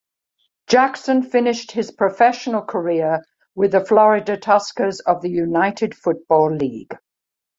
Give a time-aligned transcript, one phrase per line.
[0.65, 6.97] Jackson finished his professional career with the Florida Tuskers of the United Football League.